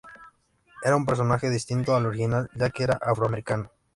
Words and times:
Era 0.83 0.95
un 0.95 1.05
personaje 1.05 1.51
distinto 1.51 1.95
al 1.95 2.07
original 2.07 2.49
ya 2.55 2.71
que 2.71 2.81
era 2.85 2.97
afroamericano. 2.99 3.69